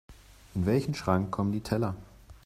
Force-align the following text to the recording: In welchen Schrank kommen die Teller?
In 0.55 0.65
welchen 0.65 0.95
Schrank 0.95 1.29
kommen 1.29 1.51
die 1.51 1.61
Teller? 1.61 1.95